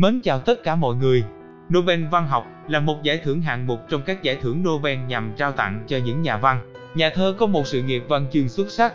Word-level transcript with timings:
Mến 0.00 0.20
chào 0.20 0.38
tất 0.38 0.62
cả 0.62 0.76
mọi 0.76 0.94
người. 0.94 1.24
Nobel 1.74 2.04
văn 2.04 2.26
học 2.26 2.46
là 2.68 2.80
một 2.80 3.02
giải 3.02 3.18
thưởng 3.24 3.42
hạng 3.42 3.66
mục 3.66 3.80
trong 3.88 4.02
các 4.02 4.22
giải 4.22 4.36
thưởng 4.36 4.62
Nobel 4.62 4.98
nhằm 4.98 5.32
trao 5.36 5.52
tặng 5.52 5.84
cho 5.86 5.98
những 6.04 6.22
nhà 6.22 6.36
văn, 6.36 6.72
nhà 6.94 7.10
thơ 7.14 7.34
có 7.38 7.46
một 7.46 7.66
sự 7.66 7.82
nghiệp 7.82 8.02
văn 8.08 8.26
chương 8.32 8.48
xuất 8.48 8.70
sắc. 8.70 8.94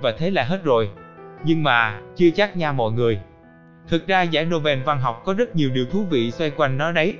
Và 0.00 0.12
thế 0.18 0.30
là 0.30 0.42
hết 0.42 0.64
rồi. 0.64 0.90
Nhưng 1.44 1.62
mà, 1.62 2.00
chưa 2.16 2.30
chắc 2.30 2.56
nha 2.56 2.72
mọi 2.72 2.92
người. 2.92 3.20
Thực 3.88 4.06
ra 4.06 4.22
giải 4.22 4.44
Nobel 4.44 4.82
văn 4.82 5.00
học 5.00 5.22
có 5.24 5.34
rất 5.34 5.56
nhiều 5.56 5.70
điều 5.70 5.86
thú 5.86 6.04
vị 6.10 6.30
xoay 6.30 6.50
quanh 6.50 6.78
nó 6.78 6.92
đấy. 6.92 7.14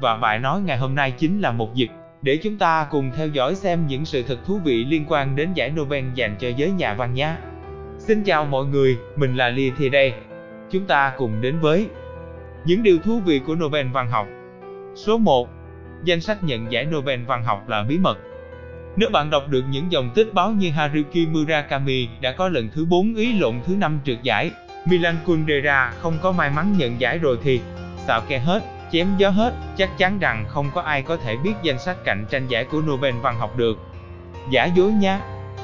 Và 0.00 0.16
bài 0.16 0.38
nói 0.38 0.60
ngày 0.60 0.78
hôm 0.78 0.94
nay 0.94 1.10
chính 1.10 1.40
là 1.40 1.52
một 1.52 1.74
dịp 1.74 1.88
để 2.22 2.38
chúng 2.42 2.58
ta 2.58 2.86
cùng 2.90 3.10
theo 3.16 3.28
dõi 3.28 3.54
xem 3.54 3.86
những 3.86 4.04
sự 4.04 4.22
thật 4.22 4.38
thú 4.46 4.60
vị 4.64 4.84
liên 4.84 5.04
quan 5.08 5.36
đến 5.36 5.52
giải 5.54 5.70
Nobel 5.70 6.04
dành 6.14 6.36
cho 6.38 6.48
giới 6.48 6.70
nhà 6.70 6.94
văn 6.94 7.14
nhé. 7.14 7.36
Xin 7.98 8.24
chào 8.24 8.44
mọi 8.44 8.64
người, 8.64 8.98
mình 9.16 9.36
là 9.36 9.48
Lì 9.48 9.72
Thì 9.78 9.88
đây. 9.88 10.12
Chúng 10.70 10.86
ta 10.86 11.12
cùng 11.16 11.40
đến 11.40 11.58
với 11.60 11.88
những 12.64 12.82
điều 12.82 12.98
thú 12.98 13.20
vị 13.20 13.40
của 13.46 13.54
Nobel 13.54 13.86
văn 13.86 14.10
học. 14.10 14.26
Số 14.94 15.18
1. 15.18 15.48
Danh 16.04 16.20
sách 16.20 16.44
nhận 16.44 16.72
giải 16.72 16.84
Nobel 16.84 17.24
văn 17.24 17.44
học 17.44 17.68
là 17.68 17.82
bí 17.82 17.98
mật. 17.98 18.18
Nếu 18.96 19.10
bạn 19.10 19.30
đọc 19.30 19.48
được 19.48 19.64
những 19.70 19.92
dòng 19.92 20.10
tích 20.14 20.34
báo 20.34 20.50
như 20.50 20.70
Haruki 20.70 21.28
Murakami 21.28 22.08
đã 22.20 22.32
có 22.32 22.48
lần 22.48 22.68
thứ 22.74 22.84
4 22.84 23.14
ý 23.14 23.38
lộn 23.38 23.54
thứ 23.66 23.76
5 23.76 23.98
trượt 24.04 24.22
giải, 24.22 24.50
Milan 24.86 25.16
Kundera 25.26 25.92
không 25.98 26.18
có 26.22 26.32
may 26.32 26.50
mắn 26.50 26.74
nhận 26.78 27.00
giải 27.00 27.18
rồi 27.18 27.38
thì 27.42 27.60
xạo 28.06 28.20
ke 28.28 28.38
hết, 28.38 28.62
chém 28.92 29.06
gió 29.18 29.30
hết, 29.30 29.54
chắc 29.76 29.98
chắn 29.98 30.18
rằng 30.18 30.44
không 30.48 30.70
có 30.74 30.80
ai 30.80 31.02
có 31.02 31.16
thể 31.16 31.36
biết 31.44 31.52
danh 31.62 31.78
sách 31.78 31.96
cạnh 32.04 32.24
tranh 32.30 32.46
giải 32.48 32.64
của 32.64 32.80
Nobel 32.80 33.14
văn 33.22 33.38
học 33.38 33.56
được. 33.56 33.78
Giả 34.50 34.64
dối 34.64 34.92
nha. 34.92 35.20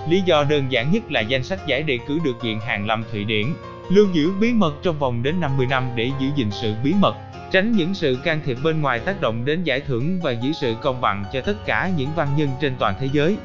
Lý 0.09 0.21
do 0.21 0.45
đơn 0.45 0.65
giản 0.69 0.91
nhất 0.93 1.13
là 1.13 1.21
danh 1.21 1.43
sách 1.43 1.67
giải 1.67 1.83
đề 1.83 1.99
cử 2.07 2.19
được 2.25 2.43
Viện 2.43 2.61
hàng 2.61 2.87
Lâm 2.87 3.05
Thụy 3.13 3.25
Điển 3.25 3.47
lưu 3.89 4.07
giữ 4.13 4.33
bí 4.41 4.53
mật 4.53 4.75
trong 4.83 4.99
vòng 4.99 5.23
đến 5.23 5.41
50 5.41 5.67
năm 5.67 5.91
để 5.97 6.11
giữ 6.21 6.29
gìn 6.37 6.51
sự 6.51 6.75
bí 6.85 6.95
mật, 7.01 7.17
tránh 7.53 7.73
những 7.73 7.95
sự 7.95 8.19
can 8.25 8.41
thiệp 8.45 8.57
bên 8.63 8.83
ngoài 8.83 8.99
tác 8.99 9.21
động 9.21 9.45
đến 9.45 9.65
giải 9.65 9.81
thưởng 9.81 10.21
và 10.23 10.31
giữ 10.31 10.53
sự 10.53 10.75
công 10.83 11.01
bằng 11.01 11.25
cho 11.33 11.41
tất 11.41 11.67
cả 11.67 11.91
những 11.97 12.09
văn 12.17 12.29
nhân 12.37 12.49
trên 12.61 12.77
toàn 12.79 12.95
thế 13.01 13.09
giới. 13.13 13.37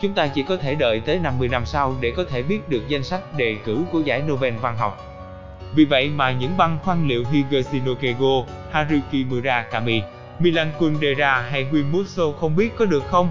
Chúng 0.00 0.14
ta 0.14 0.26
chỉ 0.26 0.42
có 0.42 0.56
thể 0.56 0.74
đợi 0.74 1.00
tới 1.00 1.18
50 1.18 1.48
năm 1.48 1.66
sau 1.66 1.96
để 2.00 2.12
có 2.16 2.24
thể 2.30 2.42
biết 2.42 2.68
được 2.68 2.88
danh 2.88 3.04
sách 3.04 3.36
đề 3.36 3.56
cử 3.64 3.84
của 3.92 4.00
giải 4.00 4.22
Nobel 4.22 4.54
văn 4.54 4.76
học. 4.76 5.06
Vì 5.74 5.84
vậy 5.84 6.08
mà 6.08 6.32
những 6.32 6.56
băn 6.56 6.78
khoăn 6.82 7.08
liệu 7.08 7.24
Higashino 7.32 7.94
Keigo, 7.94 8.44
Haruki 8.72 9.26
Murakami, 9.30 10.02
Milan 10.38 10.68
Kundera 10.78 11.46
hay 11.50 11.66
Wim 11.72 11.90
Musso 11.90 12.32
không 12.40 12.56
biết 12.56 12.76
có 12.76 12.84
được 12.84 13.02
không? 13.06 13.30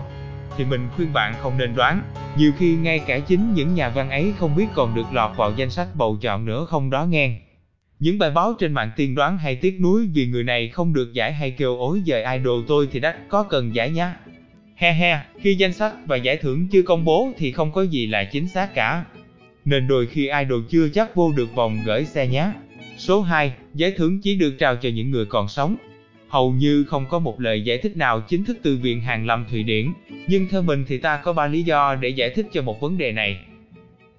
Thì 0.58 0.66
mình 0.66 0.88
khuyên 0.96 1.14
bạn 1.14 1.34
không 1.42 1.58
nên 1.58 1.76
đoán, 1.76 2.02
nhiều 2.40 2.52
khi 2.58 2.76
ngay 2.76 3.00
cả 3.00 3.20
chính 3.20 3.54
những 3.54 3.74
nhà 3.74 3.90
văn 3.90 4.10
ấy 4.10 4.34
không 4.38 4.56
biết 4.56 4.66
còn 4.74 4.96
được 4.96 5.14
lọt 5.14 5.38
vào 5.38 5.54
danh 5.58 5.70
sách 5.70 5.88
bầu 5.96 6.18
chọn 6.22 6.46
nữa 6.46 6.66
không 6.66 6.90
đó 6.90 7.06
nghe. 7.06 7.40
Những 8.00 8.20
bài 8.20 8.32
báo 8.32 8.54
trên 8.60 8.74
mạng 8.74 8.92
tiên 8.96 9.16
đoán 9.16 9.38
hay 9.38 9.56
tiếc 9.56 9.82
nuối 9.82 10.08
vì 10.14 10.28
người 10.28 10.44
này 10.44 10.70
không 10.70 10.94
được 10.94 11.14
giải 11.14 11.34
hay 11.34 11.52
kêu 11.52 11.78
ối 11.78 12.02
giời 12.06 12.24
idol 12.38 12.64
tôi 12.68 12.88
thì 12.92 13.00
đắt 13.00 13.16
có 13.30 13.44
cần 13.44 13.76
giải 13.76 13.90
nhá. 13.90 14.16
He 14.76 14.94
he, 14.94 15.20
khi 15.42 15.56
danh 15.56 15.74
sách 15.74 15.94
và 16.06 16.16
giải 16.16 16.38
thưởng 16.38 16.68
chưa 16.72 16.82
công 16.82 17.06
bố 17.06 17.32
thì 17.38 17.52
không 17.52 17.72
có 17.72 17.82
gì 17.82 18.08
là 18.08 18.24
chính 18.24 18.48
xác 18.48 18.74
cả. 18.74 19.06
Nên 19.66 19.88
đôi 19.88 20.08
khi 20.08 20.30
idol 20.40 20.64
chưa 20.70 20.90
chắc 20.90 21.16
vô 21.16 21.32
được 21.32 21.56
vòng 21.56 21.80
gửi 21.86 22.06
xe 22.06 22.28
nhá. 22.28 22.54
Số 22.98 23.22
2, 23.22 23.54
giải 23.74 23.92
thưởng 23.98 24.22
chỉ 24.22 24.36
được 24.36 24.56
trao 24.60 24.76
cho 24.76 24.90
những 24.90 25.12
người 25.12 25.26
còn 25.26 25.48
sống. 25.48 25.76
Hầu 26.30 26.52
như 26.52 26.84
không 26.84 27.06
có 27.10 27.20
một 27.20 27.40
lời 27.40 27.62
giải 27.62 27.78
thích 27.78 27.98
nào 27.98 28.22
chính 28.22 28.46
thức 28.46 28.58
từ 28.64 28.78
Viện 28.78 29.02
Hàn 29.02 29.26
Lâm 29.26 29.46
Thụy 29.52 29.64
Điển, 29.64 29.94
nhưng 30.28 30.48
theo 30.52 30.62
mình 30.62 30.86
thì 30.88 30.98
ta 30.98 31.22
có 31.24 31.34
ba 31.34 31.48
lý 31.48 31.64
do 31.64 31.96
để 31.96 32.10
giải 32.10 32.30
thích 32.30 32.46
cho 32.54 32.62
một 32.62 32.82
vấn 32.82 32.98
đề 32.98 33.12
này. 33.12 33.40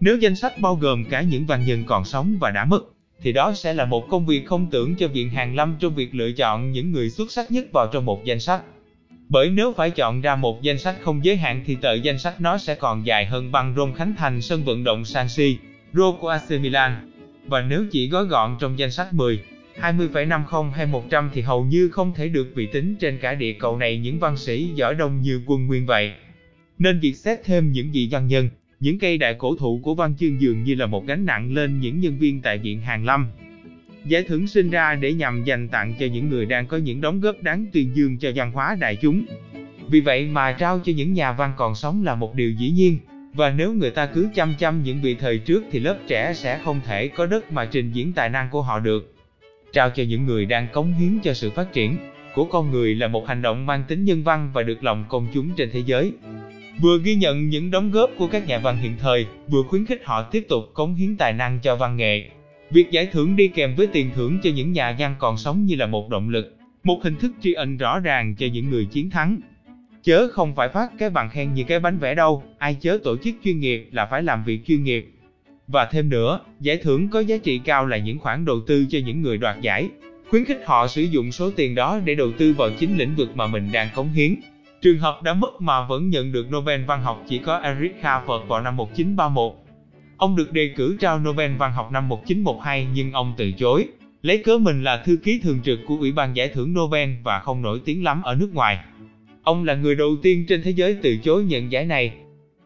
Nếu 0.01 0.17
danh 0.17 0.37
sách 0.37 0.59
bao 0.59 0.75
gồm 0.75 1.05
cả 1.05 1.21
những 1.21 1.47
văn 1.47 1.65
nhân 1.67 1.85
còn 1.87 2.05
sống 2.05 2.37
và 2.41 2.51
đã 2.51 2.65
mất, 2.65 2.81
thì 3.23 3.33
đó 3.33 3.53
sẽ 3.55 3.75
là 3.75 3.85
một 3.85 4.09
công 4.09 4.27
việc 4.27 4.47
không 4.47 4.67
tưởng 4.71 4.97
cho 4.97 5.09
Viện 5.09 5.31
Hàn 5.31 5.55
Lâm 5.55 5.77
trong 5.81 5.95
việc 5.95 6.15
lựa 6.15 6.33
chọn 6.33 6.73
những 6.73 6.93
người 6.93 7.11
xuất 7.11 7.33
sắc 7.33 7.51
nhất 7.51 7.73
vào 7.73 7.87
trong 7.93 8.05
một 8.05 8.25
danh 8.25 8.41
sách. 8.41 8.63
Bởi 9.29 9.51
nếu 9.51 9.73
phải 9.77 9.91
chọn 9.91 10.21
ra 10.21 10.37
một 10.37 10.63
danh 10.63 10.79
sách 10.79 10.97
không 11.03 11.25
giới 11.25 11.37
hạn 11.37 11.63
thì 11.67 11.77
tờ 11.77 11.95
danh 11.95 12.19
sách 12.19 12.41
nó 12.41 12.59
sẽ 12.59 12.75
còn 12.75 13.07
dài 13.07 13.27
hơn 13.27 13.53
băng 13.53 13.75
rôn 13.77 13.95
khánh 13.95 14.15
thành 14.19 14.43
sân 14.43 14.65
vận 14.65 14.85
động 14.85 15.05
San 15.05 15.29
Siro 15.29 16.13
của 16.21 16.29
AC 16.29 16.51
Milan. 16.51 17.11
Và 17.47 17.61
nếu 17.61 17.85
chỉ 17.93 18.09
gói 18.09 18.25
gọn 18.25 18.57
trong 18.61 18.79
danh 18.79 18.91
sách 18.91 19.13
10, 19.13 19.43
20,50 19.83 20.71
hay 20.71 20.87
100 20.87 21.31
thì 21.33 21.41
hầu 21.41 21.65
như 21.65 21.89
không 21.89 22.13
thể 22.15 22.29
được 22.29 22.53
vị 22.55 22.69
tính 22.73 22.97
trên 23.01 23.19
cả 23.19 23.35
địa 23.35 23.53
cầu 23.53 23.77
này 23.77 23.99
những 23.99 24.19
văn 24.19 24.37
sĩ 24.37 24.71
giỏi 24.75 24.95
đông 24.95 25.23
như 25.23 25.43
quân 25.47 25.67
nguyên 25.67 25.87
vậy. 25.87 26.13
Nên 26.79 27.01
việc 27.01 27.17
xét 27.17 27.45
thêm 27.45 27.73
những 27.73 27.91
vị 27.93 28.09
văn 28.11 28.27
nhân, 28.27 28.49
những 28.81 28.99
cây 28.99 29.19
đại 29.19 29.35
cổ 29.35 29.57
thụ 29.57 29.81
của 29.83 29.95
văn 29.95 30.15
chương 30.19 30.41
dường 30.41 30.65
như 30.65 30.75
là 30.75 30.87
một 30.87 31.07
gánh 31.07 31.27
nặng 31.27 31.53
lên 31.53 31.81
những 31.81 32.01
nhân 32.01 32.19
viên 32.19 32.43
tại 32.43 32.59
Viện 32.59 32.81
hàng 32.81 33.05
Lâm. 33.05 33.27
Giải 34.05 34.23
thưởng 34.23 34.47
sinh 34.47 34.71
ra 34.71 34.95
để 34.95 35.13
nhằm 35.13 35.45
dành 35.45 35.69
tặng 35.69 35.95
cho 36.01 36.07
những 36.07 36.29
người 36.29 36.47
đang 36.47 36.67
có 36.67 36.77
những 36.77 37.01
đóng 37.01 37.21
góp 37.21 37.43
đáng 37.43 37.67
tuyên 37.73 37.91
dương 37.97 38.19
cho 38.19 38.33
văn 38.35 38.53
hóa 38.53 38.77
đại 38.81 38.97
chúng. 38.97 39.25
Vì 39.89 40.01
vậy 40.01 40.27
mà 40.27 40.53
trao 40.53 40.81
cho 40.85 40.93
những 40.97 41.13
nhà 41.13 41.33
văn 41.33 41.53
còn 41.57 41.75
sống 41.75 42.05
là 42.05 42.15
một 42.15 42.35
điều 42.35 42.51
dĩ 42.51 42.71
nhiên, 42.71 42.99
và 43.35 43.51
nếu 43.51 43.73
người 43.73 43.91
ta 43.91 44.07
cứ 44.07 44.29
chăm 44.35 44.55
chăm 44.59 44.83
những 44.83 45.03
vị 45.03 45.15
thời 45.15 45.39
trước 45.39 45.65
thì 45.71 45.81
lớp 45.81 45.99
trẻ 46.07 46.33
sẽ 46.35 46.61
không 46.65 46.81
thể 46.87 47.09
có 47.09 47.27
đất 47.27 47.53
mà 47.53 47.65
trình 47.65 47.93
diễn 47.93 48.13
tài 48.13 48.29
năng 48.29 48.51
của 48.51 48.63
họ 48.63 48.81
được. 48.81 49.15
Trao 49.73 49.91
cho 49.91 50.03
những 50.03 50.27
người 50.27 50.47
đang 50.47 50.69
cống 50.73 50.93
hiến 50.93 51.19
cho 51.23 51.35
sự 51.35 51.51
phát 51.51 51.73
triển 51.73 51.97
của 52.35 52.45
con 52.45 52.71
người 52.71 52.95
là 52.95 53.09
một 53.09 53.29
hành 53.29 53.43
động 53.43 53.67
mang 53.67 53.85
tính 53.89 54.05
nhân 54.05 54.23
văn 54.23 54.51
và 54.55 54.63
được 54.63 54.85
lòng 54.85 55.05
công 55.09 55.29
chúng 55.35 55.51
trên 55.57 55.71
thế 55.73 55.83
giới. 55.87 56.13
Vừa 56.81 56.99
ghi 56.99 57.15
nhận 57.15 57.49
những 57.49 57.71
đóng 57.71 57.91
góp 57.91 58.11
của 58.19 58.27
các 58.27 58.47
nhà 58.47 58.59
văn 58.59 58.77
hiện 58.77 58.93
thời, 58.99 59.27
vừa 59.49 59.63
khuyến 59.63 59.87
khích 59.87 60.03
họ 60.05 60.23
tiếp 60.23 60.47
tục 60.49 60.65
cống 60.75 60.95
hiến 60.95 61.17
tài 61.17 61.33
năng 61.33 61.59
cho 61.63 61.77
văn 61.77 61.97
nghệ. 61.97 62.31
Việc 62.71 62.91
giải 62.91 63.07
thưởng 63.07 63.37
đi 63.37 63.49
kèm 63.49 63.75
với 63.75 63.87
tiền 63.87 64.11
thưởng 64.15 64.39
cho 64.43 64.51
những 64.51 64.73
nhà 64.73 64.97
văn 64.99 65.15
còn 65.19 65.37
sống 65.37 65.65
như 65.65 65.77
là 65.77 65.87
một 65.87 66.09
động 66.09 66.29
lực, 66.29 66.57
một 66.85 67.01
hình 67.03 67.17
thức 67.17 67.33
tri 67.41 67.53
ân 67.53 67.77
rõ 67.77 67.99
ràng 67.99 68.35
cho 68.35 68.47
những 68.53 68.71
người 68.71 68.85
chiến 68.85 69.11
thắng. 69.11 69.41
Chớ 70.03 70.29
không 70.33 70.55
phải 70.55 70.69
phát 70.69 70.93
cái 70.99 71.11
bằng 71.11 71.31
khen 71.31 71.55
như 71.55 71.65
cái 71.65 71.81
bánh 71.81 71.99
vẽ 71.99 72.15
đâu, 72.15 72.43
ai 72.59 72.77
chớ 72.81 72.99
tổ 73.05 73.17
chức 73.17 73.35
chuyên 73.45 73.61
nghiệp 73.61 73.89
là 73.93 74.07
phải 74.07 74.23
làm 74.23 74.45
việc 74.45 74.61
chuyên 74.67 74.85
nghiệp. 74.85 75.11
Và 75.73 75.85
thêm 75.85 76.09
nữa, 76.09 76.41
giải 76.61 76.77
thưởng 76.77 77.09
có 77.09 77.21
giá 77.21 77.37
trị 77.37 77.61
cao 77.65 77.87
là 77.87 77.97
những 77.97 78.19
khoản 78.19 78.45
đầu 78.45 78.61
tư 78.67 78.87
cho 78.91 78.99
những 79.05 79.23
người 79.23 79.39
đoạt 79.39 79.61
giải, 79.61 79.89
khuyến 80.31 80.45
khích 80.45 80.63
họ 80.67 80.87
sử 80.87 81.03
dụng 81.03 81.33
số 81.33 81.51
tiền 81.57 81.75
đó 81.75 82.01
để 82.05 82.15
đầu 82.15 82.33
tư 82.39 82.55
vào 82.59 82.71
chính 82.79 82.99
lĩnh 82.99 83.15
vực 83.17 83.37
mà 83.37 83.47
mình 83.47 83.73
đang 83.73 83.89
cống 83.95 84.13
hiến. 84.13 84.35
Trường 84.83 84.99
hợp 84.99 85.23
đã 85.23 85.35
mất 85.35 85.61
mà 85.61 85.87
vẫn 85.87 86.11
nhận 86.11 86.33
được 86.33 86.47
Nobel 86.53 86.85
văn 86.85 87.03
học 87.03 87.25
chỉ 87.29 87.39
có 87.39 87.57
Eric 87.57 87.97
Harvard 88.03 88.47
vào 88.49 88.61
năm 88.61 88.77
1931. 88.77 89.53
Ông 90.17 90.37
được 90.37 90.53
đề 90.53 90.71
cử 90.77 90.97
trao 91.01 91.19
Nobel 91.19 91.57
văn 91.57 91.73
học 91.73 91.93
năm 91.93 92.09
1912 92.09 92.87
nhưng 92.95 93.13
ông 93.13 93.35
từ 93.37 93.53
chối, 93.53 93.89
lấy 94.23 94.39
cớ 94.39 94.59
mình 94.59 94.85
là 94.85 94.97
thư 94.97 95.17
ký 95.17 95.41
thường 95.43 95.61
trực 95.65 95.79
của 95.87 95.97
Ủy 96.01 96.13
ban 96.13 96.37
giải 96.37 96.49
thưởng 96.49 96.75
Nobel 96.75 97.11
và 97.25 97.41
không 97.41 97.63
nổi 97.63 97.81
tiếng 97.85 98.05
lắm 98.05 98.23
ở 98.23 98.35
nước 98.35 98.55
ngoài. 98.55 98.79
Ông 99.43 99.65
là 99.65 99.75
người 99.75 99.95
đầu 99.95 100.17
tiên 100.23 100.45
trên 100.49 100.63
thế 100.63 100.71
giới 100.71 100.97
từ 101.03 101.17
chối 101.17 101.45
nhận 101.45 101.73
giải 101.73 101.87
này. 101.87 102.13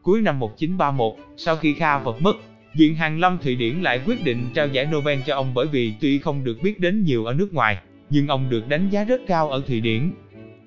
Cuối 0.03 0.21
năm 0.21 0.39
1931, 0.39 1.15
sau 1.37 1.57
khi 1.57 1.75
Kha 1.75 1.99
vật 1.99 2.23
mất, 2.23 2.37
Viện 2.75 2.95
Hàn 2.95 3.19
Lâm 3.19 3.39
Thụy 3.39 3.57
Điển 3.57 3.83
lại 3.83 4.01
quyết 4.07 4.25
định 4.25 4.47
trao 4.55 4.69
giải 4.69 4.87
Nobel 4.87 5.21
cho 5.27 5.35
ông 5.35 5.55
bởi 5.55 5.67
vì 5.67 5.93
tuy 6.01 6.19
không 6.19 6.45
được 6.45 6.59
biết 6.62 6.81
đến 6.81 7.05
nhiều 7.05 7.25
ở 7.25 7.35
nước 7.35 7.55
ngoài, 7.55 7.77
nhưng 8.11 8.29
ông 8.29 8.51
được 8.51 8.69
đánh 8.69 8.91
giá 8.91 9.05
rất 9.05 9.21
cao 9.27 9.51
ở 9.51 9.62
Thụy 9.67 9.81
Điển. 9.81 10.11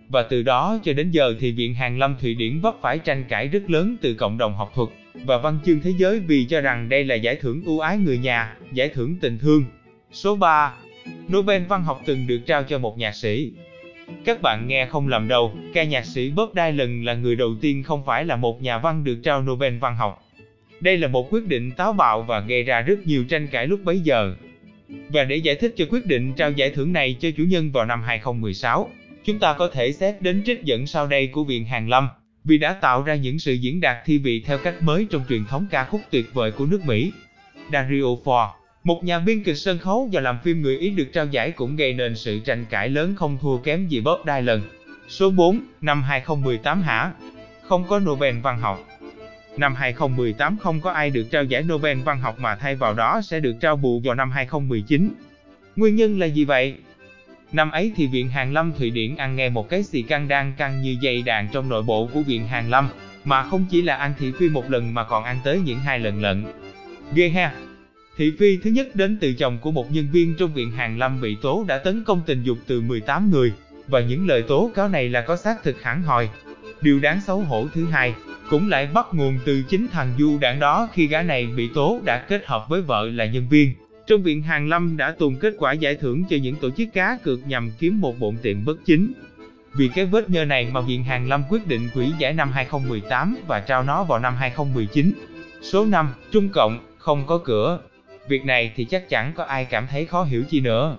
Và 0.09 0.23
từ 0.23 0.43
đó 0.43 0.79
cho 0.83 0.93
đến 0.93 1.11
giờ 1.11 1.35
thì 1.39 1.51
Viện 1.51 1.73
Hàn 1.73 1.99
Lâm 1.99 2.15
Thụy 2.21 2.35
Điển 2.35 2.59
vấp 2.59 2.75
phải 2.81 2.99
tranh 2.99 3.23
cãi 3.29 3.47
rất 3.47 3.69
lớn 3.69 3.95
từ 4.01 4.13
cộng 4.13 4.37
đồng 4.37 4.55
học 4.55 4.71
thuật 4.75 4.89
và 5.25 5.37
văn 5.37 5.59
chương 5.65 5.79
thế 5.79 5.93
giới 5.97 6.19
vì 6.19 6.45
cho 6.45 6.61
rằng 6.61 6.89
đây 6.89 7.03
là 7.03 7.15
giải 7.15 7.35
thưởng 7.35 7.63
ưu 7.65 7.79
ái 7.79 7.97
người 7.97 8.17
nhà, 8.17 8.55
giải 8.73 8.89
thưởng 8.89 9.15
tình 9.21 9.37
thương. 9.37 9.65
Số 10.11 10.35
3. 10.35 10.73
Nobel 11.33 11.63
văn 11.63 11.83
học 11.83 12.01
từng 12.05 12.27
được 12.27 12.39
trao 12.45 12.63
cho 12.63 12.77
một 12.77 12.97
nhạc 12.97 13.15
sĩ. 13.15 13.51
Các 14.25 14.41
bạn 14.41 14.67
nghe 14.67 14.85
không 14.85 15.07
lầm 15.07 15.27
đâu, 15.27 15.53
ca 15.73 15.83
nhạc 15.83 16.05
sĩ 16.05 16.31
Bob 16.31 16.49
Dylan 16.55 17.03
là 17.03 17.13
người 17.13 17.35
đầu 17.35 17.55
tiên 17.61 17.83
không 17.83 18.05
phải 18.05 18.25
là 18.25 18.35
một 18.35 18.61
nhà 18.61 18.77
văn 18.77 19.03
được 19.03 19.19
trao 19.23 19.41
Nobel 19.41 19.77
văn 19.77 19.95
học. 19.95 20.23
Đây 20.79 20.97
là 20.97 21.07
một 21.07 21.33
quyết 21.33 21.47
định 21.47 21.71
táo 21.71 21.93
bạo 21.93 22.21
và 22.21 22.39
gây 22.39 22.63
ra 22.63 22.81
rất 22.81 23.07
nhiều 23.07 23.25
tranh 23.29 23.47
cãi 23.47 23.67
lúc 23.67 23.79
bấy 23.83 23.99
giờ. 23.99 24.35
Và 25.09 25.23
để 25.23 25.35
giải 25.35 25.55
thích 25.55 25.73
cho 25.77 25.85
quyết 25.89 26.05
định 26.05 26.33
trao 26.33 26.51
giải 26.51 26.69
thưởng 26.69 26.93
này 26.93 27.15
cho 27.19 27.29
chủ 27.37 27.43
nhân 27.43 27.71
vào 27.71 27.85
năm 27.85 28.03
2016, 28.03 28.89
chúng 29.25 29.39
ta 29.39 29.53
có 29.53 29.69
thể 29.73 29.91
xét 29.91 30.21
đến 30.21 30.43
trích 30.45 30.63
dẫn 30.63 30.87
sau 30.87 31.07
đây 31.07 31.27
của 31.27 31.43
Viện 31.43 31.65
Hàn 31.65 31.87
Lâm, 31.87 32.09
vì 32.43 32.57
đã 32.57 32.73
tạo 32.73 33.03
ra 33.03 33.15
những 33.15 33.39
sự 33.39 33.53
diễn 33.53 33.81
đạt 33.81 33.97
thi 34.05 34.17
vị 34.17 34.43
theo 34.45 34.57
cách 34.57 34.75
mới 34.81 35.07
trong 35.09 35.23
truyền 35.29 35.45
thống 35.45 35.67
ca 35.71 35.85
khúc 35.85 36.01
tuyệt 36.11 36.25
vời 36.33 36.51
của 36.51 36.65
nước 36.65 36.81
Mỹ. 36.85 37.11
Dario 37.71 38.15
Fo, 38.23 38.49
một 38.83 39.03
nhà 39.03 39.19
biên 39.19 39.43
kịch 39.43 39.57
sân 39.57 39.79
khấu 39.79 40.09
và 40.11 40.21
làm 40.21 40.37
phim 40.43 40.61
người 40.61 40.77
Ý 40.77 40.89
được 40.89 41.07
trao 41.13 41.25
giải 41.25 41.51
cũng 41.51 41.75
gây 41.75 41.93
nên 41.93 42.15
sự 42.15 42.39
tranh 42.39 42.65
cãi 42.69 42.89
lớn 42.89 43.15
không 43.15 43.37
thua 43.41 43.57
kém 43.57 43.87
gì 43.87 44.01
Bob 44.01 44.19
Dylan. 44.25 44.61
Số 45.07 45.29
4, 45.29 45.59
năm 45.81 46.03
2018 46.03 46.81
hả? 46.81 47.11
Không 47.63 47.83
có 47.87 47.99
Nobel 47.99 48.39
văn 48.39 48.59
học. 48.59 48.87
Năm 49.57 49.75
2018 49.75 50.57
không 50.57 50.81
có 50.81 50.91
ai 50.91 51.09
được 51.09 51.23
trao 51.31 51.43
giải 51.43 51.63
Nobel 51.63 52.01
văn 52.01 52.19
học 52.19 52.39
mà 52.39 52.55
thay 52.55 52.75
vào 52.75 52.93
đó 52.93 53.21
sẽ 53.23 53.39
được 53.39 53.55
trao 53.59 53.75
bù 53.75 53.99
vào 53.99 54.15
năm 54.15 54.31
2019. 54.31 55.09
Nguyên 55.75 55.95
nhân 55.95 56.19
là 56.19 56.25
gì 56.25 56.45
vậy? 56.45 56.75
Năm 57.51 57.71
ấy 57.71 57.91
thì 57.95 58.07
Viện 58.07 58.29
Hàn 58.29 58.53
Lâm 58.53 58.73
Thụy 58.77 58.89
Điển 58.89 59.15
ăn 59.15 59.35
nghe 59.35 59.49
một 59.49 59.69
cái 59.69 59.83
xì 59.83 60.01
căng 60.01 60.27
đang 60.27 60.53
căng 60.57 60.81
như 60.81 60.97
dây 61.01 61.21
đàn 61.21 61.47
trong 61.51 61.69
nội 61.69 61.83
bộ 61.83 62.09
của 62.13 62.21
Viện 62.21 62.47
Hàn 62.47 62.69
Lâm, 62.69 62.89
mà 63.23 63.43
không 63.43 63.65
chỉ 63.69 63.81
là 63.81 63.95
ăn 63.95 64.13
thị 64.19 64.31
phi 64.39 64.49
một 64.49 64.71
lần 64.71 64.93
mà 64.93 65.03
còn 65.03 65.23
ăn 65.23 65.39
tới 65.43 65.59
những 65.65 65.79
hai 65.79 65.99
lần 65.99 66.21
lận. 66.21 66.45
Ghê 67.13 67.29
ha! 67.29 67.53
Thị 68.17 68.31
phi 68.39 68.57
thứ 68.63 68.69
nhất 68.69 68.95
đến 68.95 69.17
từ 69.21 69.33
chồng 69.33 69.57
của 69.61 69.71
một 69.71 69.91
nhân 69.91 70.07
viên 70.11 70.35
trong 70.39 70.53
viện 70.53 70.71
Hàn 70.71 70.97
Lâm 70.97 71.21
bị 71.21 71.37
tố 71.41 71.65
đã 71.67 71.77
tấn 71.77 72.03
công 72.03 72.21
tình 72.25 72.43
dục 72.43 72.57
từ 72.67 72.81
18 72.81 73.31
người, 73.31 73.53
và 73.87 73.99
những 73.99 74.27
lời 74.27 74.41
tố 74.41 74.71
cáo 74.75 74.89
này 74.89 75.09
là 75.09 75.21
có 75.21 75.37
xác 75.37 75.63
thực 75.63 75.83
hẳn 75.83 76.03
hòi, 76.03 76.29
Điều 76.81 76.99
đáng 76.99 77.21
xấu 77.21 77.39
hổ 77.39 77.67
thứ 77.73 77.85
hai, 77.85 78.13
cũng 78.49 78.69
lại 78.69 78.87
bắt 78.93 79.07
nguồn 79.11 79.39
từ 79.45 79.63
chính 79.69 79.87
thằng 79.87 80.13
du 80.19 80.37
đảng 80.39 80.59
đó 80.59 80.89
khi 80.93 81.07
gã 81.07 81.21
này 81.21 81.47
bị 81.57 81.69
tố 81.75 81.99
đã 82.05 82.25
kết 82.27 82.45
hợp 82.45 82.65
với 82.69 82.81
vợ 82.81 83.09
là 83.13 83.25
nhân 83.25 83.47
viên. 83.49 83.73
Trong 84.07 84.23
viện 84.23 84.41
hàng 84.41 84.67
Lâm 84.67 84.97
đã 84.97 85.11
tuồn 85.11 85.35
kết 85.35 85.53
quả 85.57 85.73
giải 85.73 85.95
thưởng 85.95 86.23
cho 86.29 86.37
những 86.41 86.55
tổ 86.55 86.69
chức 86.69 86.87
cá 86.93 87.17
cược 87.23 87.47
nhằm 87.47 87.71
kiếm 87.79 88.01
một 88.01 88.19
bộn 88.19 88.35
tiền 88.41 88.65
bất 88.65 88.85
chính. 88.85 89.13
Vì 89.73 89.89
cái 89.95 90.05
vết 90.05 90.29
nhơ 90.29 90.45
này 90.45 90.67
mà 90.71 90.81
Viện 90.81 91.03
hàng 91.03 91.27
Lâm 91.27 91.43
quyết 91.49 91.67
định 91.67 91.89
hủy 91.93 92.11
giải 92.19 92.33
năm 92.33 92.51
2018 92.51 93.37
và 93.47 93.59
trao 93.59 93.83
nó 93.83 94.03
vào 94.03 94.19
năm 94.19 94.35
2019. 94.35 95.13
Số 95.61 95.85
5. 95.85 96.13
Trung 96.31 96.49
Cộng, 96.49 96.79
không 96.97 97.25
có 97.27 97.37
cửa. 97.37 97.79
Việc 98.27 98.45
này 98.45 98.71
thì 98.75 98.85
chắc 98.85 99.09
chẳng 99.09 99.31
có 99.35 99.43
ai 99.43 99.65
cảm 99.65 99.87
thấy 99.87 100.05
khó 100.05 100.23
hiểu 100.23 100.43
chi 100.49 100.59
nữa. 100.59 100.97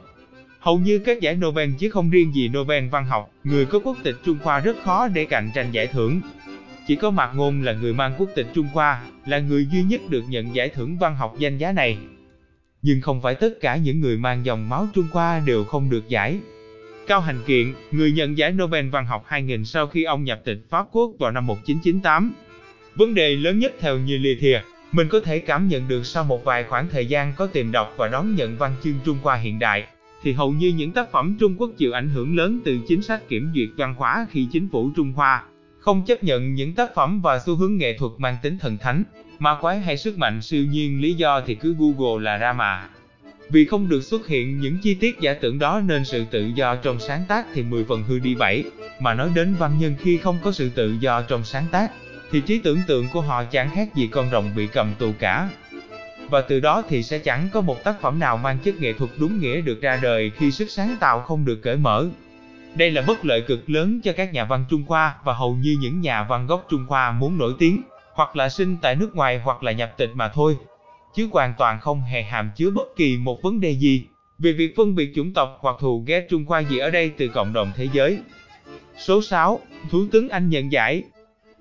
Hầu 0.61 0.79
như 0.79 0.99
các 0.99 1.21
giải 1.21 1.35
Nobel 1.35 1.71
chứ 1.79 1.91
không 1.91 2.11
riêng 2.11 2.35
gì 2.35 2.49
Nobel 2.49 2.89
văn 2.89 3.05
học, 3.05 3.31
người 3.45 3.67
có 3.67 3.79
quốc 3.79 3.97
tịch 4.03 4.17
Trung 4.25 4.39
Hoa 4.43 4.61
rất 4.61 4.77
khó 4.85 5.09
để 5.09 5.25
cạnh 5.25 5.51
tranh 5.55 5.73
giải 5.73 5.87
thưởng. 5.87 6.21
Chỉ 6.87 6.97
có 6.97 7.11
Mạc 7.11 7.33
Ngôn 7.35 7.63
là 7.63 7.73
người 7.73 7.93
mang 7.93 8.15
quốc 8.19 8.29
tịch 8.35 8.47
Trung 8.55 8.67
Hoa, 8.73 9.03
là 9.27 9.39
người 9.39 9.67
duy 9.73 9.83
nhất 9.83 10.01
được 10.09 10.25
nhận 10.29 10.55
giải 10.55 10.69
thưởng 10.69 10.99
văn 10.99 11.17
học 11.17 11.35
danh 11.39 11.59
giá 11.59 11.73
này. 11.73 11.99
Nhưng 12.83 13.01
không 13.01 13.23
phải 13.23 13.35
tất 13.35 13.51
cả 13.61 13.77
những 13.77 14.01
người 14.01 14.17
mang 14.17 14.45
dòng 14.45 14.69
máu 14.69 14.87
Trung 14.95 15.07
Hoa 15.13 15.43
đều 15.47 15.65
không 15.65 15.91
được 15.91 16.09
giải. 16.09 16.39
Cao 17.07 17.21
Hành 17.21 17.43
Kiện, 17.47 17.75
người 17.91 18.13
nhận 18.13 18.39
giải 18.39 18.53
Nobel 18.53 18.89
văn 18.89 19.07
học 19.07 19.25
2000 19.27 19.65
sau 19.65 19.87
khi 19.87 20.05
ông 20.05 20.25
nhập 20.25 20.41
tịch 20.45 20.59
Pháp 20.71 20.87
Quốc 20.93 21.11
vào 21.19 21.31
năm 21.31 21.47
1998. 21.47 22.33
Vấn 22.95 23.15
đề 23.15 23.37
lớn 23.37 23.59
nhất 23.59 23.73
theo 23.81 23.99
như 23.99 24.19
lìa 24.19 24.35
thìa, 24.41 24.61
mình 24.93 25.09
có 25.09 25.21
thể 25.21 25.39
cảm 25.39 25.69
nhận 25.69 25.89
được 25.89 26.07
sau 26.07 26.25
một 26.25 26.45
vài 26.45 26.65
khoảng 26.65 26.89
thời 26.89 27.07
gian 27.07 27.33
có 27.37 27.47
tìm 27.47 27.73
đọc 27.73 27.95
và 27.97 28.09
đón 28.09 28.35
nhận 28.35 28.57
văn 28.57 28.75
chương 28.85 28.95
Trung 29.05 29.19
Hoa 29.23 29.37
hiện 29.37 29.59
đại, 29.59 29.87
thì 30.23 30.33
hầu 30.33 30.53
như 30.53 30.69
những 30.69 30.93
tác 30.93 31.13
phẩm 31.13 31.37
Trung 31.41 31.55
Quốc 31.59 31.71
chịu 31.77 31.93
ảnh 31.93 32.09
hưởng 32.09 32.37
lớn 32.37 32.61
từ 32.65 32.79
chính 32.89 33.03
sách 33.03 33.29
kiểm 33.29 33.51
duyệt 33.55 33.69
văn 33.77 33.95
hóa 33.95 34.27
khi 34.31 34.49
chính 34.53 34.69
phủ 34.69 34.91
Trung 34.97 35.13
Hoa 35.13 35.45
không 35.79 36.05
chấp 36.05 36.25
nhận 36.25 36.55
những 36.55 36.75
tác 36.75 36.95
phẩm 36.95 37.21
và 37.21 37.39
xu 37.39 37.57
hướng 37.57 37.77
nghệ 37.77 37.99
thuật 37.99 38.13
mang 38.19 38.37
tính 38.43 38.59
thần 38.59 38.79
thánh, 38.79 39.05
ma 39.39 39.57
quái 39.61 39.81
hay 39.81 39.97
sức 39.97 40.19
mạnh 40.19 40.43
siêu 40.43 40.65
nhiên 40.65 41.01
lý 41.01 41.15
do 41.15 41.41
thì 41.47 41.55
cứ 41.55 41.75
Google 41.79 42.25
là 42.25 42.37
ra 42.37 42.53
mà. 42.53 42.89
Vì 43.51 43.65
không 43.65 43.89
được 43.89 44.01
xuất 44.01 44.27
hiện 44.27 44.61
những 44.61 44.79
chi 44.83 44.95
tiết 44.95 45.21
giả 45.21 45.35
tưởng 45.35 45.59
đó 45.59 45.81
nên 45.81 46.05
sự 46.05 46.25
tự 46.31 46.51
do 46.55 46.77
trong 46.77 47.01
sáng 47.01 47.25
tác 47.29 47.47
thì 47.55 47.63
10 47.63 47.85
phần 47.85 48.03
hư 48.03 48.19
đi 48.19 48.35
bảy, 48.35 48.65
mà 49.01 49.15
nói 49.15 49.31
đến 49.35 49.55
văn 49.59 49.79
nhân 49.79 49.95
khi 49.99 50.17
không 50.17 50.39
có 50.43 50.53
sự 50.53 50.69
tự 50.69 50.97
do 51.01 51.23
trong 51.23 51.45
sáng 51.45 51.67
tác, 51.71 51.91
thì 52.31 52.41
trí 52.41 52.59
tưởng 52.59 52.79
tượng 52.87 53.07
của 53.13 53.21
họ 53.21 53.45
chẳng 53.45 53.71
khác 53.75 53.95
gì 53.95 54.07
con 54.07 54.31
rồng 54.31 54.51
bị 54.57 54.67
cầm 54.67 54.95
tù 54.99 55.13
cả. 55.19 55.51
Và 56.31 56.41
từ 56.41 56.61
đó 56.61 56.83
thì 56.89 57.03
sẽ 57.03 57.19
chẳng 57.19 57.49
có 57.53 57.61
một 57.61 57.85
tác 57.85 58.01
phẩm 58.01 58.19
nào 58.19 58.37
mang 58.37 58.59
chất 58.59 58.75
nghệ 58.81 58.93
thuật 58.93 59.11
đúng 59.19 59.41
nghĩa 59.41 59.61
được 59.61 59.81
ra 59.81 59.99
đời 60.03 60.31
khi 60.31 60.51
sức 60.51 60.71
sáng 60.71 60.97
tạo 61.01 61.21
không 61.21 61.45
được 61.45 61.61
cởi 61.63 61.77
mở. 61.77 62.07
Đây 62.75 62.91
là 62.91 63.03
bất 63.07 63.25
lợi 63.25 63.41
cực 63.41 63.71
lớn 63.71 64.01
cho 64.05 64.13
các 64.13 64.33
nhà 64.33 64.45
văn 64.45 64.65
Trung 64.71 64.85
Hoa 64.89 65.15
và 65.25 65.33
hầu 65.33 65.55
như 65.55 65.77
những 65.81 66.01
nhà 66.01 66.23
văn 66.23 66.47
gốc 66.47 66.67
Trung 66.71 66.85
Hoa 66.89 67.13
muốn 67.13 67.39
nổi 67.39 67.55
tiếng, 67.59 67.83
hoặc 68.13 68.37
là 68.37 68.49
sinh 68.49 68.77
tại 68.83 68.95
nước 68.95 69.17
ngoài 69.17 69.39
hoặc 69.39 69.63
là 69.63 69.73
nhập 69.73 69.95
tịch 69.97 70.11
mà 70.15 70.29
thôi. 70.29 70.57
Chứ 71.15 71.29
hoàn 71.33 71.55
toàn 71.59 71.81
không 71.81 72.03
hề 72.03 72.23
hàm 72.23 72.51
chứa 72.57 72.71
bất 72.71 72.97
kỳ 72.97 73.17
một 73.17 73.43
vấn 73.43 73.61
đề 73.61 73.71
gì 73.71 74.07
về 74.39 74.53
việc 74.53 74.77
phân 74.77 74.95
biệt 74.95 75.13
chủng 75.15 75.33
tộc 75.33 75.59
hoặc 75.61 75.77
thù 75.81 76.05
ghét 76.07 76.27
Trung 76.31 76.45
Hoa 76.45 76.61
gì 76.61 76.79
ở 76.79 76.91
đây 76.91 77.11
từ 77.17 77.29
cộng 77.29 77.53
đồng 77.53 77.73
thế 77.77 77.89
giới. 77.93 78.19
Số 78.99 79.23
6. 79.23 79.61
Thủ 79.91 80.07
tướng 80.13 80.29
Anh 80.29 80.49
nhận 80.49 80.73
giải 80.73 81.03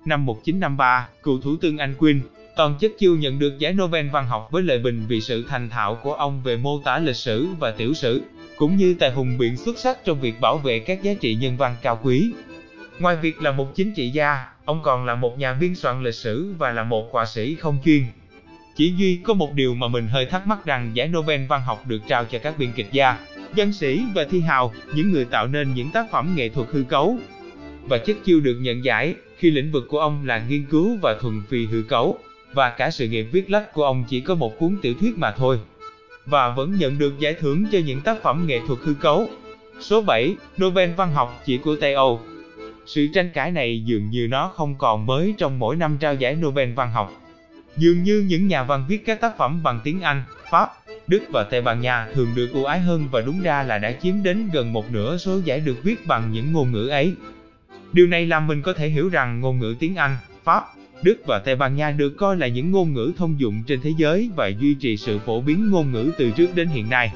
Năm 0.04 0.26
1953, 0.26 1.08
cựu 1.22 1.40
Thủ 1.40 1.56
tướng 1.60 1.78
Anh 1.78 1.94
Quinn, 1.94 2.20
toàn 2.58 2.74
chất 2.80 2.92
chiêu 2.98 3.16
nhận 3.16 3.38
được 3.38 3.58
giải 3.58 3.72
Nobel 3.72 4.08
văn 4.08 4.26
học 4.26 4.48
với 4.50 4.62
lời 4.62 4.78
bình 4.78 5.04
vì 5.08 5.20
sự 5.20 5.44
thành 5.48 5.68
thạo 5.68 5.94
của 5.94 6.12
ông 6.12 6.42
về 6.42 6.56
mô 6.56 6.80
tả 6.84 6.98
lịch 6.98 7.16
sử 7.16 7.46
và 7.58 7.70
tiểu 7.70 7.94
sử 7.94 8.22
cũng 8.56 8.76
như 8.76 8.96
tài 8.98 9.12
hùng 9.12 9.38
biện 9.38 9.56
xuất 9.56 9.78
sắc 9.78 10.04
trong 10.04 10.20
việc 10.20 10.40
bảo 10.40 10.58
vệ 10.58 10.78
các 10.78 11.02
giá 11.02 11.14
trị 11.20 11.34
nhân 11.34 11.56
văn 11.56 11.76
cao 11.82 12.00
quý. 12.02 12.32
Ngoài 12.98 13.16
việc 13.16 13.42
là 13.42 13.52
một 13.52 13.74
chính 13.74 13.94
trị 13.94 14.10
gia, 14.10 14.46
ông 14.64 14.80
còn 14.82 15.06
là 15.06 15.14
một 15.14 15.38
nhà 15.38 15.54
biên 15.54 15.74
soạn 15.74 16.02
lịch 16.02 16.14
sử 16.14 16.54
và 16.58 16.72
là 16.72 16.84
một 16.84 17.12
họa 17.12 17.26
sĩ 17.26 17.54
không 17.54 17.78
chuyên. 17.84 18.02
Chỉ 18.76 18.94
duy 18.98 19.20
có 19.24 19.34
một 19.34 19.52
điều 19.52 19.74
mà 19.74 19.88
mình 19.88 20.08
hơi 20.08 20.26
thắc 20.26 20.46
mắc 20.46 20.64
rằng 20.64 20.90
giải 20.94 21.08
Nobel 21.08 21.46
văn 21.46 21.62
học 21.66 21.86
được 21.86 22.00
trao 22.08 22.24
cho 22.24 22.38
các 22.38 22.58
biên 22.58 22.72
kịch 22.72 22.88
gia, 22.92 23.18
văn 23.56 23.72
sĩ 23.72 24.02
và 24.14 24.24
thi 24.30 24.40
hào, 24.40 24.72
những 24.94 25.12
người 25.12 25.24
tạo 25.24 25.46
nên 25.46 25.74
những 25.74 25.90
tác 25.90 26.10
phẩm 26.10 26.34
nghệ 26.36 26.48
thuật 26.48 26.68
hư 26.72 26.82
cấu. 26.82 27.18
Và 27.82 27.98
chất 27.98 28.16
chiêu 28.24 28.40
được 28.40 28.58
nhận 28.60 28.84
giải 28.84 29.14
khi 29.36 29.50
lĩnh 29.50 29.72
vực 29.72 29.84
của 29.88 30.00
ông 30.00 30.26
là 30.26 30.42
nghiên 30.48 30.64
cứu 30.64 30.98
và 31.02 31.16
thuần 31.20 31.42
phi 31.48 31.66
hư 31.66 31.82
cấu, 31.82 32.18
và 32.52 32.70
cả 32.70 32.90
sự 32.90 33.08
nghiệp 33.08 33.22
viết 33.32 33.50
lách 33.50 33.72
của 33.72 33.84
ông 33.84 34.04
chỉ 34.08 34.20
có 34.20 34.34
một 34.34 34.58
cuốn 34.58 34.76
tiểu 34.82 34.94
thuyết 35.00 35.18
mà 35.18 35.30
thôi 35.30 35.60
và 36.26 36.50
vẫn 36.50 36.78
nhận 36.78 36.98
được 36.98 37.18
giải 37.18 37.34
thưởng 37.34 37.64
cho 37.72 37.78
những 37.78 38.00
tác 38.00 38.22
phẩm 38.22 38.44
nghệ 38.46 38.60
thuật 38.66 38.78
hư 38.82 38.94
cấu. 38.94 39.28
Số 39.80 40.02
7. 40.02 40.36
Nobel 40.62 40.90
văn 40.90 41.12
học 41.12 41.40
chỉ 41.44 41.58
của 41.58 41.76
Tây 41.80 41.94
Âu 41.94 42.20
Sự 42.86 43.08
tranh 43.14 43.30
cãi 43.34 43.50
này 43.50 43.84
dường 43.84 44.10
như 44.10 44.28
nó 44.30 44.52
không 44.54 44.74
còn 44.78 45.06
mới 45.06 45.34
trong 45.38 45.58
mỗi 45.58 45.76
năm 45.76 45.98
trao 45.98 46.14
giải 46.14 46.34
Nobel 46.34 46.72
văn 46.72 46.92
học. 46.92 47.12
Dường 47.76 48.02
như 48.02 48.24
những 48.28 48.48
nhà 48.48 48.62
văn 48.62 48.84
viết 48.88 49.06
các 49.06 49.20
tác 49.20 49.38
phẩm 49.38 49.62
bằng 49.62 49.80
tiếng 49.84 50.00
Anh, 50.00 50.22
Pháp, 50.50 50.70
Đức 51.06 51.22
và 51.32 51.42
Tây 51.42 51.62
Ban 51.62 51.80
Nha 51.80 52.08
thường 52.14 52.28
được 52.34 52.48
ưu 52.52 52.64
ái 52.64 52.80
hơn 52.80 53.08
và 53.10 53.20
đúng 53.20 53.42
ra 53.42 53.62
là 53.62 53.78
đã 53.78 53.92
chiếm 53.92 54.22
đến 54.22 54.48
gần 54.52 54.72
một 54.72 54.92
nửa 54.92 55.16
số 55.16 55.40
giải 55.44 55.60
được 55.60 55.76
viết 55.82 56.06
bằng 56.06 56.32
những 56.32 56.52
ngôn 56.52 56.72
ngữ 56.72 56.88
ấy. 56.88 57.14
Điều 57.92 58.06
này 58.06 58.26
làm 58.26 58.46
mình 58.46 58.62
có 58.62 58.72
thể 58.72 58.88
hiểu 58.88 59.08
rằng 59.08 59.40
ngôn 59.40 59.58
ngữ 59.58 59.76
tiếng 59.78 59.96
Anh, 59.96 60.16
Pháp, 60.44 60.64
Đức 61.02 61.22
và 61.26 61.38
Tây 61.38 61.56
Ban 61.56 61.76
Nha 61.76 61.90
được 61.90 62.10
coi 62.16 62.36
là 62.36 62.46
những 62.46 62.70
ngôn 62.70 62.94
ngữ 62.94 63.12
thông 63.16 63.40
dụng 63.40 63.62
trên 63.66 63.80
thế 63.80 63.92
giới 63.98 64.30
và 64.36 64.48
duy 64.48 64.74
trì 64.74 64.96
sự 64.96 65.18
phổ 65.18 65.40
biến 65.40 65.70
ngôn 65.70 65.92
ngữ 65.92 66.10
từ 66.18 66.30
trước 66.30 66.54
đến 66.54 66.68
hiện 66.68 66.90
nay. 66.90 67.12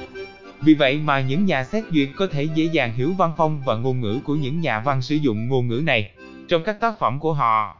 Vì 0.60 0.74
vậy 0.74 1.00
mà 1.04 1.20
những 1.20 1.44
nhà 1.44 1.64
xét 1.64 1.84
duyệt 1.92 2.08
có 2.16 2.26
thể 2.26 2.48
dễ 2.54 2.64
dàng 2.64 2.92
hiểu 2.94 3.12
văn 3.12 3.32
phong 3.36 3.62
và 3.64 3.76
ngôn 3.76 4.00
ngữ 4.00 4.18
của 4.24 4.34
những 4.34 4.60
nhà 4.60 4.80
văn 4.80 5.02
sử 5.02 5.14
dụng 5.14 5.48
ngôn 5.48 5.68
ngữ 5.68 5.82
này 5.84 6.10
trong 6.48 6.62
các 6.64 6.80
tác 6.80 6.98
phẩm 6.98 7.20
của 7.20 7.32
họ. 7.32 7.76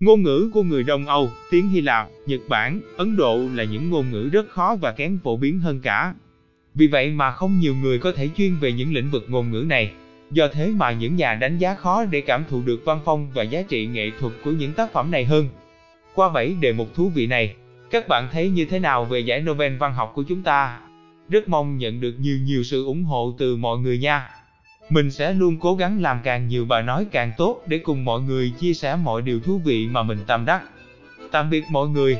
Ngôn 0.00 0.22
ngữ 0.22 0.50
của 0.54 0.62
người 0.62 0.82
Đông 0.82 1.06
Âu, 1.06 1.30
tiếng 1.50 1.68
Hy 1.68 1.80
Lạp, 1.80 2.08
Nhật 2.26 2.40
Bản, 2.48 2.80
Ấn 2.96 3.16
Độ 3.16 3.40
là 3.54 3.64
những 3.64 3.90
ngôn 3.90 4.10
ngữ 4.10 4.28
rất 4.32 4.48
khó 4.48 4.76
và 4.80 4.92
kém 4.92 5.18
phổ 5.24 5.36
biến 5.36 5.60
hơn 5.60 5.80
cả. 5.80 6.14
Vì 6.74 6.86
vậy 6.86 7.10
mà 7.10 7.30
không 7.30 7.60
nhiều 7.60 7.74
người 7.74 7.98
có 7.98 8.12
thể 8.12 8.28
chuyên 8.36 8.56
về 8.60 8.72
những 8.72 8.94
lĩnh 8.94 9.10
vực 9.10 9.24
ngôn 9.28 9.50
ngữ 9.50 9.64
này. 9.68 9.92
Do 10.30 10.48
thế 10.48 10.66
mà 10.66 10.92
những 10.92 11.16
nhà 11.16 11.34
đánh 11.34 11.58
giá 11.58 11.74
khó 11.74 12.04
để 12.04 12.20
cảm 12.20 12.44
thụ 12.50 12.62
được 12.62 12.82
văn 12.84 13.00
phong 13.04 13.30
và 13.34 13.42
giá 13.42 13.62
trị 13.62 13.86
nghệ 13.86 14.10
thuật 14.20 14.32
của 14.44 14.50
những 14.50 14.72
tác 14.72 14.92
phẩm 14.92 15.10
này 15.10 15.24
hơn. 15.24 15.48
Qua 16.14 16.28
7 16.28 16.56
đề 16.60 16.72
mục 16.72 16.94
thú 16.94 17.08
vị 17.08 17.26
này, 17.26 17.54
các 17.90 18.08
bạn 18.08 18.28
thấy 18.32 18.48
như 18.48 18.64
thế 18.64 18.78
nào 18.78 19.04
về 19.04 19.20
giải 19.20 19.40
Nobel 19.40 19.76
văn 19.76 19.94
học 19.94 20.12
của 20.14 20.22
chúng 20.22 20.42
ta? 20.42 20.80
Rất 21.28 21.48
mong 21.48 21.78
nhận 21.78 22.00
được 22.00 22.14
nhiều 22.20 22.38
nhiều 22.38 22.62
sự 22.62 22.84
ủng 22.84 23.04
hộ 23.04 23.34
từ 23.38 23.56
mọi 23.56 23.78
người 23.78 23.98
nha. 23.98 24.28
Mình 24.90 25.10
sẽ 25.10 25.32
luôn 25.32 25.56
cố 25.60 25.74
gắng 25.74 26.02
làm 26.02 26.20
càng 26.24 26.48
nhiều 26.48 26.64
bài 26.64 26.82
nói 26.82 27.06
càng 27.10 27.32
tốt 27.36 27.62
để 27.66 27.78
cùng 27.78 28.04
mọi 28.04 28.20
người 28.20 28.52
chia 28.58 28.74
sẻ 28.74 28.96
mọi 28.96 29.22
điều 29.22 29.40
thú 29.40 29.60
vị 29.64 29.88
mà 29.88 30.02
mình 30.02 30.18
tâm 30.26 30.44
đắc. 30.44 30.62
Tạm 31.30 31.50
biệt 31.50 31.64
mọi 31.70 31.88
người. 31.88 32.16